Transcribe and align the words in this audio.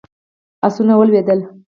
آسونه 0.65 0.93
ولوېدل. 0.99 1.39